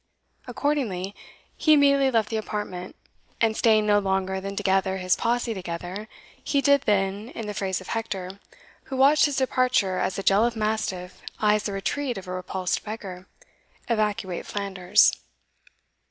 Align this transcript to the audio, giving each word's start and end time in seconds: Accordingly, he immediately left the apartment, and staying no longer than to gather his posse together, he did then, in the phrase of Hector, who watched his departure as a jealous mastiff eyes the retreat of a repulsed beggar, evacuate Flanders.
Accordingly, 0.47 1.13
he 1.55 1.73
immediately 1.73 2.09
left 2.09 2.29
the 2.29 2.37
apartment, 2.37 2.95
and 3.39 3.55
staying 3.55 3.85
no 3.85 3.99
longer 3.99 4.41
than 4.41 4.55
to 4.55 4.63
gather 4.63 4.97
his 4.97 5.15
posse 5.15 5.53
together, 5.53 6.07
he 6.43 6.59
did 6.59 6.81
then, 6.89 7.29
in 7.35 7.45
the 7.45 7.53
phrase 7.53 7.79
of 7.81 7.89
Hector, 7.89 8.39
who 8.85 8.97
watched 8.97 9.25
his 9.25 9.37
departure 9.37 9.99
as 9.99 10.17
a 10.17 10.23
jealous 10.23 10.55
mastiff 10.55 11.21
eyes 11.39 11.61
the 11.65 11.71
retreat 11.73 12.17
of 12.17 12.27
a 12.27 12.31
repulsed 12.31 12.83
beggar, 12.83 13.27
evacuate 13.87 14.47
Flanders. 14.47 15.11